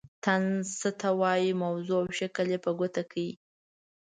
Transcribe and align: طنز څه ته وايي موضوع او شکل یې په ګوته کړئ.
طنز 0.23 0.65
څه 0.79 0.89
ته 0.99 1.09
وايي 1.21 1.51
موضوع 1.63 1.99
او 2.03 2.07
شکل 2.19 2.45
یې 2.53 2.59
په 2.65 2.71
ګوته 2.79 3.01
کړئ. 3.11 3.29